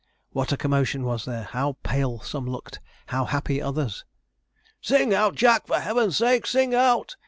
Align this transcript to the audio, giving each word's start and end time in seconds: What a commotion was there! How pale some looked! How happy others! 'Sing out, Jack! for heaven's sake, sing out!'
What 0.31 0.51
a 0.51 0.57
commotion 0.57 1.03
was 1.03 1.25
there! 1.25 1.43
How 1.43 1.77
pale 1.83 2.21
some 2.21 2.47
looked! 2.49 2.79
How 3.09 3.23
happy 3.25 3.61
others! 3.61 4.03
'Sing 4.81 5.13
out, 5.13 5.35
Jack! 5.35 5.67
for 5.67 5.77
heaven's 5.79 6.17
sake, 6.17 6.47
sing 6.47 6.73
out!' 6.73 7.17